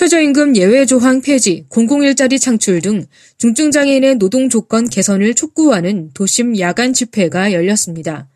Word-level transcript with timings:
최저임금 0.00 0.56
예외 0.56 0.86
조항 0.86 1.20
폐지, 1.20 1.66
공공일자리 1.68 2.38
창출 2.38 2.80
등 2.80 3.04
중증장애인의 3.36 4.14
노동 4.14 4.48
조건 4.48 4.88
개선을 4.88 5.34
촉구하는 5.34 6.12
도심 6.14 6.58
야간 6.58 6.94
집회가 6.94 7.52
열렸습니다. 7.52 8.26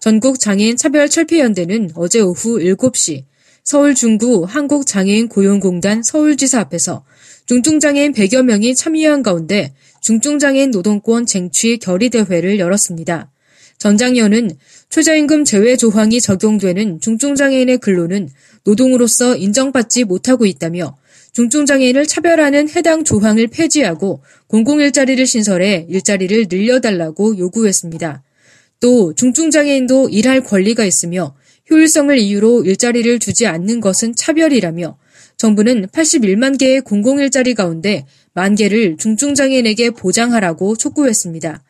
전국 0.00 0.38
장애인 0.38 0.76
차별 0.76 1.08
철폐연대는 1.08 1.90
어제 1.96 2.20
오후 2.20 2.60
7시 2.60 3.24
서울 3.64 3.96
중구 3.96 4.44
한국장애인 4.48 5.26
고용공단 5.28 6.04
서울지사 6.04 6.60
앞에서 6.60 7.04
중증장애인 7.46 8.12
100여 8.12 8.44
명이 8.44 8.76
참여한 8.76 9.24
가운데 9.24 9.74
중증장애인 10.00 10.70
노동권 10.70 11.26
쟁취 11.26 11.78
결의대회를 11.78 12.60
열었습니다. 12.60 13.28
전장년은 13.78 14.52
최저임금 14.90 15.44
제외 15.44 15.76
조항이 15.76 16.20
적용되는 16.20 17.00
중증장애인의 17.00 17.78
근로는 17.78 18.28
노동으로서 18.64 19.36
인정받지 19.36 20.04
못하고 20.04 20.46
있다며 20.46 20.96
중증장애인을 21.32 22.06
차별하는 22.06 22.68
해당 22.70 23.04
조항을 23.04 23.48
폐지하고 23.48 24.22
공공일자리를 24.48 25.24
신설해 25.26 25.86
일자리를 25.88 26.46
늘려달라고 26.50 27.38
요구했습니다. 27.38 28.22
또 28.80 29.12
중증장애인도 29.14 30.08
일할 30.08 30.42
권리가 30.42 30.84
있으며 30.84 31.34
효율성을 31.70 32.16
이유로 32.16 32.64
일자리를 32.64 33.18
주지 33.18 33.46
않는 33.46 33.80
것은 33.80 34.14
차별이라며 34.14 34.96
정부는 35.36 35.86
81만 35.86 36.58
개의 36.58 36.80
공공일자리 36.80 37.54
가운데 37.54 38.04
만 38.32 38.54
개를 38.54 38.96
중증장애인에게 38.96 39.90
보장하라고 39.90 40.76
촉구했습니다. 40.76 41.62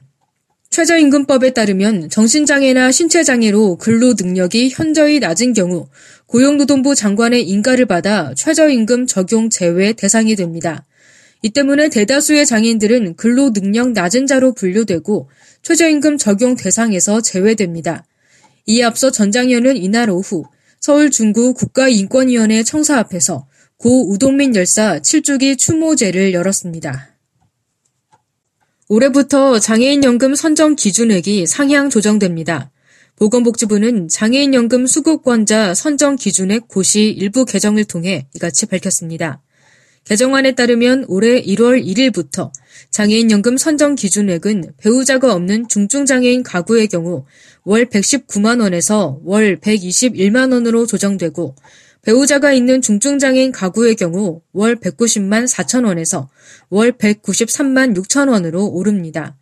최저임금법에 0.71 1.55
따르면 1.55 2.11
정신장애나 2.11 2.93
신체장애로 2.93 3.77
근로 3.77 4.15
능력이 4.19 4.71
현저히 4.71 5.19
낮은 5.19 5.55
경우 5.55 5.89
고용노동부 6.29 6.95
장관의 6.95 7.43
인가를 7.49 7.87
받아 7.87 8.35
최저임금 8.35 9.07
적용 9.07 9.49
제외 9.49 9.95
대상이 9.95 10.37
됩니다. 10.37 10.85
이 11.43 11.51
때문에 11.51 11.89
대다수의 11.89 12.45
장애인들은 12.45 13.17
근로 13.17 13.53
능력 13.53 13.93
낮은 13.93 14.27
자로 14.27 14.53
분류되고 14.53 15.31
최저임금 15.63 16.19
적용 16.19 16.55
대상에서 16.55 17.23
제외됩니다. 17.23 18.05
이에 18.67 18.85
앞서 18.85 19.11
전장현은 19.11 19.79
이날 19.79 20.11
오후 20.11 20.45
서울 20.81 21.11
중구 21.11 21.55
국가인권위원회 21.55 22.63
청사 22.63 22.99
앞에서 22.99 23.47
고 23.79 24.11
우동민 24.11 24.55
열사 24.55 24.99
7주기 24.99 25.57
추모제를 25.57 26.35
열었습니다. 26.35 27.15
올해부터 28.89 29.61
장애인연금 29.61 30.35
선정 30.35 30.77
기준액이 30.77 31.47
상향 31.47 31.89
조정됩니다. 31.89 32.71
보건복지부는 33.19 34.07
장애인연금 34.07 34.87
수급권자 34.87 35.75
선정 35.75 36.15
기준액 36.15 36.69
고시 36.69 37.11
일부 37.11 37.45
개정을 37.45 37.85
통해 37.85 38.29
이같이 38.35 38.67
밝혔습니다. 38.67 39.43
개정안에 40.05 40.55
따르면 40.55 41.05
올해 41.09 41.43
1월 41.43 41.85
1일부터 41.85 42.53
장애인연금 42.91 43.57
선정 43.57 43.97
기준액은 43.97 44.75
배우자가 44.79 45.35
없는 45.35 45.67
중증장애인 45.67 46.45
가구의 46.45 46.87
경우 46.87 47.25
월 47.65 47.87
119만 47.87 48.61
원에서 48.63 49.19
월 49.25 49.59
121만 49.59 50.53
원으로 50.53 50.87
조정되고 50.87 51.57
배우자가 52.03 52.53
있는 52.53 52.81
중증장애인 52.81 53.51
가구의 53.51 53.97
경우 53.97 54.43
월 54.53 54.77
190만 54.77 55.53
4천 55.53 55.85
원에서 55.85 56.31
월 56.71 56.93
193만 56.93 57.97
6천 57.97 58.31
원으로 58.31 58.65
오릅니다. 58.67 59.38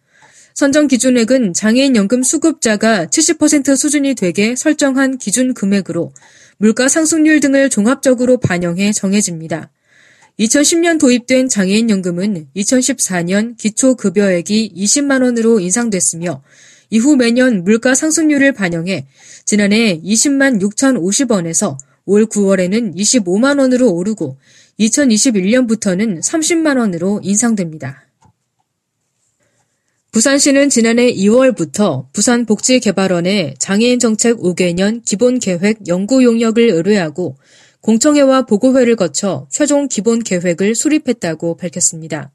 선정 0.57 0.89
기준액은 0.89 1.53
장애인 1.53 1.97
연금 1.97 2.23
수급자가 2.23 3.05
70% 3.05 3.77
수준이 3.77 4.15
되게 4.15 4.57
설정한 4.57 5.19
기준 5.19 5.53
금액으로 5.53 6.15
물가 6.57 6.89
상승률 6.89 7.41
등을 7.41 7.69
종합적으로 7.69 8.39
반영해 8.39 8.93
정해집니다. 8.93 9.71
2010년 10.41 10.99
도입된 10.99 11.51
장애인 11.51 11.91
연금은 11.91 12.47
2014년 12.57 13.59
기초 13.59 13.97
급여액이 13.97 14.73
20만 14.75 15.23
원으로 15.23 15.61
인상됐으며 15.61 16.43
이후 16.89 17.17
매년 17.17 17.63
물가 17.63 17.95
상승률을 17.95 18.53
반영해 18.53 19.05
지난해 19.45 20.01
20만 20.03 20.63
6,050원에서 20.63 21.77
올 22.07 22.25
9월에는 22.25 22.97
25만 22.97 23.61
원으로 23.61 23.93
오르고 23.93 24.39
2021년부터는 24.81 26.23
30만 26.23 26.79
원으로 26.79 27.21
인상됩니다. 27.23 28.06
부산시는 30.17 30.71
지난해 30.71 31.13
2월부터 31.13 32.11
부산복지개발원에 32.15 33.57
장애인 33.59 33.99
정책 33.99 34.39
5개년 34.39 35.05
기본 35.05 35.39
계획 35.39 35.87
연구 35.89 36.25
용역을 36.25 36.71
의뢰하고 36.71 37.37
공청회와 37.83 38.47
보고회를 38.47 38.97
거쳐 38.97 39.47
최종 39.51 39.89
기본 39.89 40.21
계획을 40.21 40.75
수립했다고 40.75 41.59
밝혔습니다. 41.59 42.33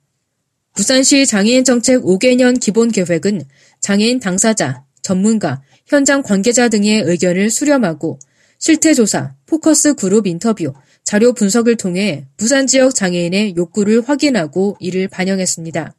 부산시 0.76 1.26
장애인 1.26 1.64
정책 1.64 2.04
5개년 2.04 2.60
기본 2.60 2.92
계획은 2.92 3.42
장애인 3.80 4.20
당사자, 4.20 4.84
전문가, 5.02 5.64
현장 5.88 6.22
관계자 6.22 6.70
등의 6.70 7.02
의견을 7.02 7.50
수렴하고 7.50 8.20
실태조사, 8.60 9.34
포커스 9.48 9.96
그룹 9.96 10.28
인터뷰, 10.28 10.72
자료 11.04 11.34
분석을 11.34 11.78
통해 11.78 12.28
부산 12.38 12.68
지역 12.68 12.94
장애인의 12.94 13.56
욕구를 13.56 14.08
확인하고 14.08 14.78
이를 14.80 15.08
반영했습니다. 15.08 15.96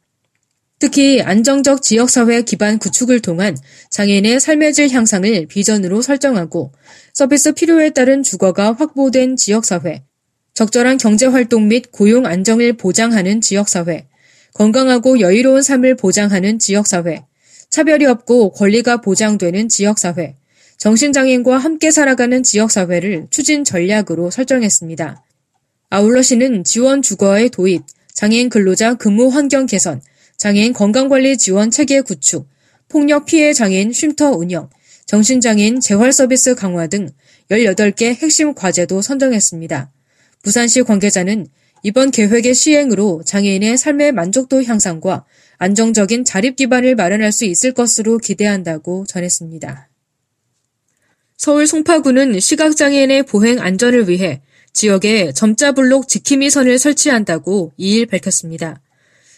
특히 0.83 1.21
안정적 1.21 1.81
지역사회 1.81 2.41
기반 2.41 2.77
구축을 2.77 3.21
통한 3.21 3.55
장애인의 3.89 4.41
삶의 4.41 4.73
질 4.73 4.89
향상을 4.89 5.45
비전으로 5.47 6.01
설정하고 6.01 6.73
서비스 7.13 7.53
필요에 7.53 7.91
따른 7.91 8.21
주거가 8.21 8.73
확보된 8.73 9.37
지역사회, 9.37 10.03
적절한 10.53 10.97
경제활동 10.97 11.69
및 11.69 11.93
고용 11.93 12.25
안정을 12.25 12.73
보장하는 12.73 13.39
지역사회, 13.39 14.09
건강하고 14.55 15.21
여유로운 15.21 15.61
삶을 15.61 15.95
보장하는 15.95 16.59
지역사회, 16.59 17.23
차별이 17.69 18.05
없고 18.05 18.51
권리가 18.51 18.97
보장되는 18.97 19.69
지역사회, 19.69 20.35
정신장애인과 20.79 21.59
함께 21.59 21.91
살아가는 21.91 22.43
지역사회를 22.43 23.27
추진 23.29 23.63
전략으로 23.63 24.31
설정했습니다. 24.31 25.23
아울러 25.91 26.21
시는 26.21 26.65
지원 26.65 27.01
주거의 27.01 27.49
도입, 27.51 27.83
장애인 28.15 28.49
근로자 28.49 28.95
근무 28.95 29.29
환경 29.29 29.65
개선, 29.65 30.01
장애인 30.43 30.73
건강관리 30.73 31.37
지원 31.37 31.71
체계 31.71 32.01
구축, 32.01 32.49
폭력 32.89 33.25
피해 33.25 33.53
장애인 33.53 33.93
쉼터 33.93 34.31
운영, 34.31 34.69
정신장애인 35.05 35.79
재활 35.79 36.11
서비스 36.11 36.53
강화 36.53 36.87
등 36.87 37.07
18개 37.49 38.13
핵심 38.13 38.53
과제도 38.53 39.01
선정했습니다. 39.01 39.89
부산시 40.41 40.83
관계자는 40.83 41.47
이번 41.83 42.11
계획의 42.11 42.55
시행으로 42.55 43.23
장애인의 43.25 43.77
삶의 43.77 44.11
만족도 44.11 44.63
향상과 44.63 45.23
안정적인 45.59 46.25
자립 46.25 46.57
기반을 46.57 46.95
마련할 46.95 47.31
수 47.31 47.45
있을 47.45 47.71
것으로 47.71 48.17
기대한다고 48.17 49.05
전했습니다. 49.07 49.87
서울 51.37 51.67
송파구는 51.67 52.41
시각장애인의 52.41 53.23
보행 53.27 53.61
안전을 53.61 54.09
위해 54.09 54.41
지역에 54.73 55.31
점자블록 55.31 56.09
지킴이 56.09 56.49
선을 56.49 56.79
설치한다고 56.79 57.71
2일 57.79 58.09
밝혔습니다. 58.09 58.82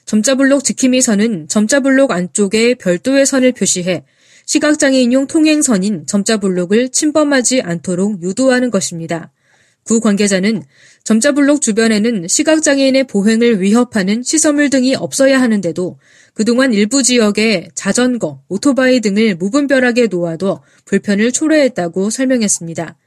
점자블록 0.06 0.64
지킴이 0.64 1.02
선은 1.02 1.48
점자블록 1.48 2.12
안쪽에 2.12 2.76
별도의 2.76 3.26
선을 3.26 3.54
표시해 3.54 4.04
시각장애인용 4.46 5.28
통행선인 5.28 6.06
점자블록을 6.06 6.90
침범하지 6.90 7.62
않도록 7.62 8.22
유도하는 8.22 8.70
것입니다. 8.70 9.32
구 9.84 10.00
관계자는 10.00 10.64
점자블록 11.04 11.62
주변에는 11.62 12.28
시각장애인의 12.28 13.06
보행을 13.06 13.62
위협하는 13.62 14.24
시설물 14.24 14.72
등이 14.72 14.96
없어야 14.96 15.40
하는데도 15.40 16.00
그동안 16.34 16.74
일부 16.74 17.04
지역에 17.04 17.70
자전거, 17.76 18.42
오토바이 18.48 19.00
등을 19.00 19.36
무분별하게 19.36 20.08
놓아둬 20.08 20.64
불편을 20.86 21.32
초래했다고 21.32 22.10
설명했습니다. 22.10 22.98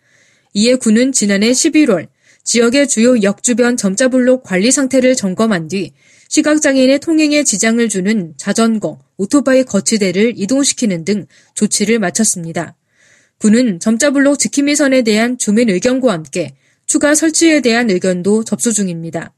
이에 0.55 0.77
군은 0.77 1.11
지난해 1.13 1.51
11월 1.51 2.09
지역의 2.45 2.89
주요 2.89 3.21
역 3.23 3.43
주변 3.43 3.77
점자블록 3.77 4.45
관리 4.45 4.71
상태를 4.71 5.17
점검한 5.17 5.69
뒤 5.69 5.93
시각장애인의 6.29 7.01
통행에 7.01 7.43
지장을 7.43 7.87
주는 7.89 8.35
자전거, 8.37 8.99
오토바이 9.17 9.65
거치대를 9.65 10.35
이동시키는 10.37 11.05
등 11.05 11.27
조치를 11.55 11.99
마쳤습니다. 11.99 12.77
군은 13.39 13.81
점자블록 13.81 14.39
지킴이 14.39 14.77
선에 14.77 15.03
대한 15.03 15.39
주민 15.39 15.71
의견과 15.71 16.13
함께 16.13 16.55
추가 16.87 17.15
설치에 17.15 17.61
대한 17.61 17.91
의견도 17.91 18.45
접수 18.45 18.73
중입니다. 18.73 19.33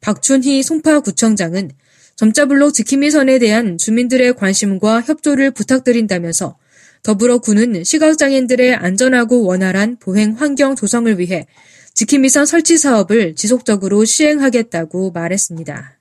박춘희 0.00 0.62
송파구청장은 0.62 1.70
점자블록 2.16 2.74
지킴이 2.74 3.10
선에 3.10 3.38
대한 3.38 3.78
주민들의 3.78 4.34
관심과 4.34 5.02
협조를 5.02 5.50
부탁드린다면서 5.52 6.58
더불어 7.02 7.38
군은 7.38 7.84
시각장애인들의 7.84 8.74
안전하고 8.74 9.44
원활한 9.44 9.98
보행 10.00 10.32
환경 10.32 10.74
조성을 10.74 11.18
위해 11.18 11.46
지킴이선 11.94 12.46
설치 12.46 12.76
사업을 12.78 13.36
지속적으로 13.36 14.04
시행하겠다고 14.04 15.12
말했습니다. 15.12 15.95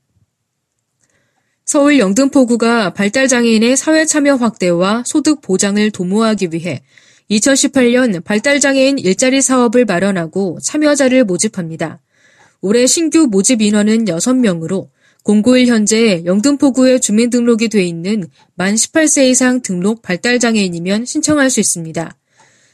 서울 1.76 2.00
영등포구가 2.00 2.94
발달장애인의 2.94 3.76
사회 3.76 4.06
참여 4.06 4.36
확대와 4.36 5.04
소득 5.06 5.42
보장을 5.42 5.92
도모하기 5.92 6.52
위해 6.54 6.82
2018년 7.30 8.24
발달장애인 8.24 8.98
일자리 8.98 9.42
사업을 9.42 9.84
마련하고 9.84 10.58
참여자를 10.64 11.26
모집합니다. 11.26 12.00
올해 12.62 12.88
신규 12.88 13.28
모집 13.30 13.62
인원은 13.62 14.06
6명으로 14.06 14.88
공고일 15.24 15.68
현재 15.68 16.24
영등포구에 16.24 17.00
주민등록이 17.00 17.68
돼 17.68 17.84
있는 17.84 18.24
만 18.56 18.76
18세 18.76 19.26
이상 19.26 19.62
등록 19.62 20.02
발달장애인이면 20.02 21.04
신청할 21.04 21.50
수 21.50 21.60
있습니다. 21.60 22.16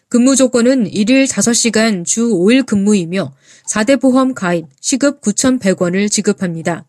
근무 0.09 0.35
조건은 0.35 0.91
1일 0.91 1.25
5시간 1.25 2.05
주 2.05 2.29
5일 2.29 2.67
근무이며 2.67 3.33
4대 3.67 3.99
보험 3.99 4.35
가입, 4.35 4.67
시급 4.79 5.21
9,100원을 5.21 6.11
지급합니다. 6.11 6.85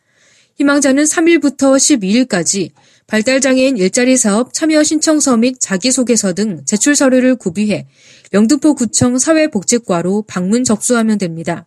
희망자는 0.57 1.05
3일부터 1.05 1.77
12일까지 1.77 2.71
발달장애인 3.07 3.77
일자리 3.77 4.17
사업 4.17 4.55
참여 4.55 4.83
신청서 4.83 5.37
및 5.37 5.57
자기소개서 5.61 6.35
등 6.35 6.63
제출 6.65 6.95
서류를 6.95 7.37
구비해 7.37 7.87
영등포구청 8.33 9.19
사회복지과로 9.19 10.23
방문 10.23 10.65
접수하면 10.65 11.19
됩니다. 11.19 11.67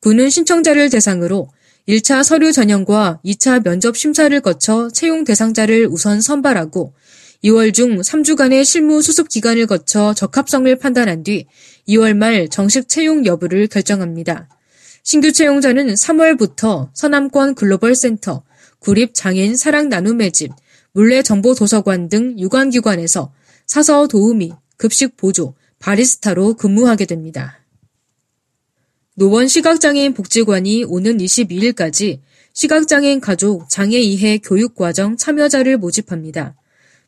군은 0.00 0.30
신청자를 0.30 0.90
대상으로 0.90 1.48
1차 1.88 2.24
서류 2.24 2.52
전형과 2.52 3.20
2차 3.24 3.62
면접 3.62 3.96
심사를 3.96 4.38
거쳐 4.40 4.88
채용 4.92 5.24
대상자를 5.24 5.88
우선 5.90 6.20
선발하고 6.20 6.94
2월 7.44 7.72
중 7.72 8.00
3주간의 8.00 8.64
실무 8.64 9.02
수습 9.02 9.28
기간을 9.28 9.66
거쳐 9.66 10.14
적합성을 10.14 10.74
판단한 10.78 11.22
뒤 11.22 11.46
2월 11.88 12.14
말 12.14 12.48
정식 12.48 12.88
채용 12.88 13.24
여부를 13.24 13.68
결정합니다. 13.68 14.48
신규 15.06 15.30
채용자는 15.30 15.94
3월부터 15.94 16.90
서남권 16.92 17.54
글로벌 17.54 17.94
센터, 17.94 18.42
구립 18.80 19.14
장애인 19.14 19.56
사랑 19.56 19.88
나눔의 19.88 20.32
집, 20.32 20.50
물레정보도서관 20.94 22.08
등 22.08 22.36
유관기관에서 22.40 23.32
사서 23.66 24.08
도우미, 24.08 24.50
급식 24.76 25.16
보조, 25.16 25.54
바리스타로 25.78 26.54
근무하게 26.54 27.04
됩니다. 27.04 27.64
노원 29.14 29.46
시각장애인 29.46 30.12
복지관이 30.12 30.82
오는 30.82 31.18
22일까지 31.18 32.18
시각장애인 32.52 33.20
가족 33.20 33.70
장애 33.70 34.00
이해 34.00 34.38
교육과정 34.38 35.16
참여자를 35.16 35.76
모집합니다. 35.76 36.56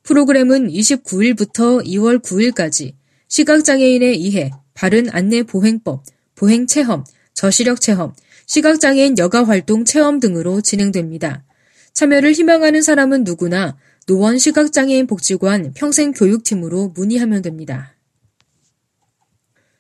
프로그램은 0.04 0.68
29일부터 0.68 1.84
2월 1.84 2.22
9일까지 2.22 2.94
시각장애인의 3.26 4.20
이해, 4.20 4.52
바른 4.72 5.10
안내 5.10 5.42
보행법, 5.42 6.04
보행 6.36 6.68
체험, 6.68 7.02
저시력 7.38 7.80
체험, 7.80 8.14
시각장애인 8.46 9.16
여가 9.16 9.44
활동 9.44 9.84
체험 9.84 10.18
등으로 10.18 10.60
진행됩니다. 10.60 11.44
참여를 11.92 12.32
희망하는 12.32 12.82
사람은 12.82 13.22
누구나 13.22 13.76
노원 14.08 14.38
시각장애인 14.38 15.06
복지관 15.06 15.72
평생교육팀으로 15.74 16.88
문의하면 16.96 17.42
됩니다. 17.42 17.94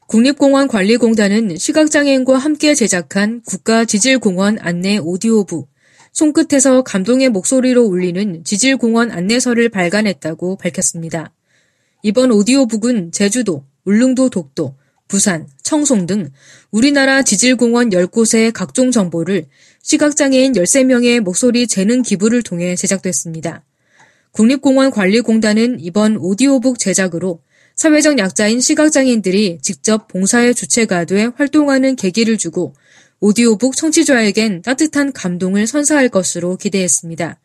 국립공원관리공단은 0.06 1.56
시각장애인과 1.56 2.38
함께 2.38 2.76
제작한 2.76 3.42
국가지질공원 3.42 4.58
안내 4.60 4.98
오디오북 4.98 5.68
손끝에서 6.12 6.82
감동의 6.82 7.30
목소리로 7.30 7.82
울리는 7.82 8.44
지질공원 8.44 9.10
안내서를 9.10 9.68
발간했다고 9.68 10.58
밝혔습니다. 10.58 11.32
이번 12.04 12.30
오디오북은 12.30 13.10
제주도, 13.10 13.64
울릉도 13.84 14.30
독도, 14.30 14.76
부산, 15.08 15.48
청송 15.62 16.06
등 16.06 16.30
우리나라 16.70 17.22
지질공원 17.22 17.90
10곳의 17.90 18.52
각종 18.52 18.90
정보를 18.90 19.46
시각장애인 19.82 20.52
13명의 20.52 21.20
목소리 21.20 21.66
재능 21.66 22.02
기부를 22.02 22.42
통해 22.42 22.76
제작됐습니다. 22.76 23.64
국립공원관리공단은 24.32 25.80
이번 25.80 26.18
오디오북 26.18 26.78
제작으로 26.78 27.40
사회적 27.74 28.18
약자인 28.18 28.60
시각장애인들이 28.60 29.60
직접 29.62 30.08
봉사의 30.08 30.54
주체가 30.54 31.04
돼 31.04 31.30
활동하는 31.36 31.96
계기를 31.96 32.36
주고 32.36 32.74
오디오북 33.20 33.76
청취자에겐 33.76 34.62
따뜻한 34.62 35.12
감동을 35.12 35.66
선사할 35.66 36.08
것으로 36.08 36.56
기대했습니다. 36.56 37.40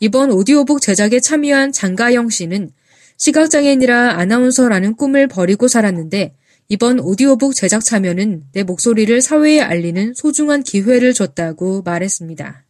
이번 0.00 0.30
오디오북 0.30 0.80
제작에 0.80 1.20
참여한 1.20 1.70
장가영 1.70 2.30
씨는 2.30 2.70
시각장애인이라 3.16 4.18
아나운서라는 4.18 4.96
꿈을 4.96 5.28
버리고 5.28 5.68
살았는데 5.68 6.34
이번 6.68 6.98
오디오북 6.98 7.54
제작 7.54 7.84
참여는 7.84 8.44
내 8.52 8.62
목소리를 8.62 9.20
사회에 9.20 9.60
알리는 9.60 10.14
소중한 10.14 10.62
기회를 10.62 11.12
줬다고 11.12 11.82
말했습니다. 11.82 12.64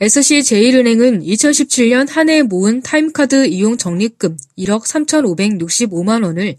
SC제일은행은 0.00 1.22
2017년 1.22 2.08
한 2.10 2.28
해 2.28 2.42
모은 2.42 2.82
타임카드 2.82 3.46
이용 3.46 3.76
적립금 3.76 4.36
1억 4.58 4.84
3,565만 4.84 6.24
원을 6.24 6.56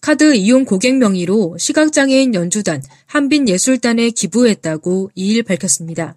카드 0.00 0.34
이용 0.34 0.64
고객 0.64 0.96
명의로 0.96 1.56
시각장애인 1.58 2.34
연주단 2.34 2.82
한빛예술단에 3.06 4.10
기부했다고 4.10 5.10
2일 5.16 5.46
밝혔습니다. 5.46 6.16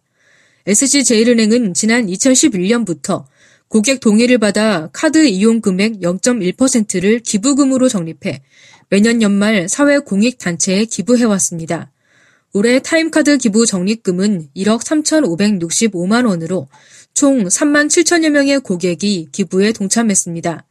SC제일은행은 0.67 1.73
지난 1.73 2.07
2011년부터 2.07 3.25
고객 3.67 4.01
동의를 4.01 4.37
받아 4.37 4.89
카드 4.91 5.25
이용 5.25 5.61
금액 5.61 6.01
0.1%를 6.01 7.19
기부금으로 7.19 7.87
적립해 7.89 8.41
매년 8.91 9.21
연말 9.21 9.69
사회공익단체에 9.69 10.83
기부해왔습니다. 10.83 11.89
올해 12.51 12.79
타임카드 12.79 13.37
기부 13.37 13.65
적립금은 13.65 14.49
1억 14.53 14.83
3,565만 14.83 16.27
원으로 16.27 16.67
총 17.13 17.45
3만 17.45 17.87
7천여 17.87 18.31
명의 18.31 18.59
고객이 18.59 19.29
기부에 19.31 19.71
동참했습니다. 19.71 20.65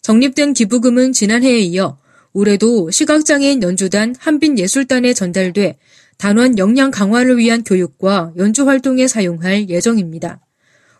적립된 0.00 0.54
기부금은 0.54 1.12
지난해에 1.12 1.60
이어 1.60 1.98
올해도 2.32 2.90
시각장애인 2.90 3.62
연주단 3.62 4.16
한빛예술단에 4.18 5.14
전달돼 5.14 5.78
단원 6.18 6.58
역량 6.58 6.90
강화를 6.90 7.38
위한 7.38 7.62
교육과 7.62 8.32
연주 8.38 8.66
활동에 8.66 9.06
사용할 9.06 9.68
예정입니다. 9.68 10.40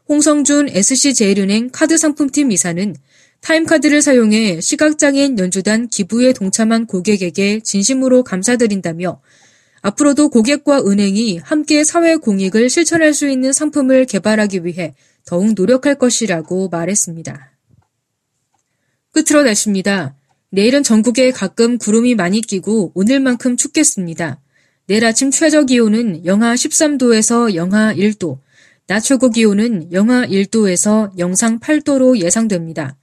홍성준 0.09 0.69
SC제일은행 0.69 1.71
카드 1.73 1.99
상품팀 1.99 2.53
이사는 2.53 2.95
타임카드를 3.43 4.03
사용해 4.03 4.61
시각장애인 4.61 5.39
연주단 5.39 5.89
기부에 5.89 6.33
동참한 6.33 6.87
고객에게 6.87 7.61
진심으로 7.61 8.23
감사드린다며 8.23 9.21
앞으로도 9.83 10.31
고객과 10.31 10.83
은행이 10.87 11.39
함께 11.39 11.83
사회 11.83 12.15
공익을 12.17 12.71
실천할 12.71 13.13
수 13.13 13.29
있는 13.29 13.53
상품을 13.53 14.07
개발하기 14.07 14.65
위해 14.65 14.95
더욱 15.27 15.55
노력할 15.55 15.97
것이라고 15.97 16.69
말했습니다. 16.69 17.53
끝으로 19.11 19.43
날씨입니다. 19.43 20.15
내일은 20.51 20.85
전국에 20.85 21.33
가끔 21.33 21.79
구름이 21.79 22.15
많이 22.15 22.41
끼고 22.41 22.93
오늘만큼 22.95 23.57
춥겠습니다. 23.57 24.41
내일 24.87 25.05
아침 25.05 25.33
최저 25.33 25.65
기온은 25.65 26.25
영하 26.25 26.55
13도에서 26.55 27.55
영하 27.55 27.93
1도, 27.95 28.39
낮 28.87 29.01
최고 29.01 29.31
기온은 29.31 29.93
영하 29.93 30.27
1도에서 30.27 31.17
영상 31.19 31.59
8도로 31.59 32.19
예상됩니다. 32.19 32.97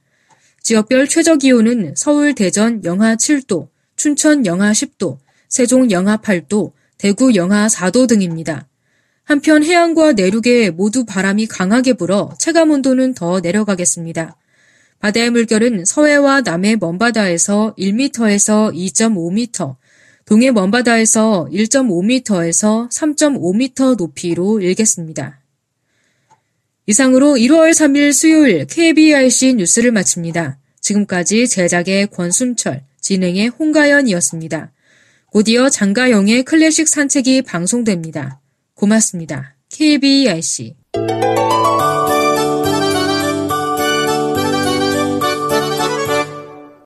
지역별 0.62 1.08
최저 1.08 1.36
기온은 1.36 1.94
서울 1.96 2.34
대전 2.34 2.84
영하 2.84 3.16
7도, 3.16 3.68
춘천 3.96 4.46
영하 4.46 4.72
10도, 4.72 5.18
세종 5.48 5.90
영하 5.90 6.16
8도, 6.18 6.72
대구 6.98 7.34
영하 7.34 7.66
4도 7.66 8.06
등입니다. 8.08 8.68
한편 9.24 9.64
해안과 9.64 10.12
내륙에 10.12 10.70
모두 10.70 11.04
바람이 11.04 11.46
강하게 11.46 11.94
불어 11.94 12.30
체감 12.38 12.70
온도는 12.70 13.14
더 13.14 13.40
내려가겠습니다. 13.40 14.36
바다의 14.98 15.30
물결은 15.30 15.84
서해와 15.86 16.42
남해 16.42 16.76
먼바다에서 16.76 17.74
1m에서 17.78 18.74
2.5m, 18.74 19.76
동해 20.26 20.50
먼바다에서 20.50 21.48
1.5m에서 21.50 22.88
3.5m 22.90 23.96
높이로 23.96 24.60
일겠습니다. 24.60 25.39
이상으로 26.86 27.34
1월 27.34 27.70
3일 27.70 28.12
수요일 28.12 28.66
KBRC 28.66 29.54
뉴스를 29.54 29.92
마칩니다. 29.92 30.58
지금까지 30.80 31.46
제작의 31.46 32.08
권순철, 32.08 32.82
진행의 33.00 33.48
홍가연이었습니다. 33.48 34.72
곧이어 35.26 35.70
장가영의 35.70 36.42
클래식 36.44 36.88
산책이 36.88 37.42
방송됩니다. 37.42 38.40
고맙습니다. 38.74 39.54
KBRC 39.70 40.74